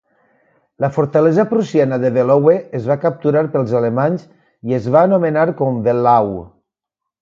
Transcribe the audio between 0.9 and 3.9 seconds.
fortalesa prussiana de Velowe es va capturar pels